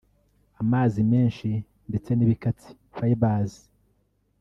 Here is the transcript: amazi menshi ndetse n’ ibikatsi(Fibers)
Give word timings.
amazi 0.61 0.99
menshi 1.11 1.49
ndetse 1.89 2.09
n’ 2.13 2.21
ibikatsi(Fibers) 2.25 3.53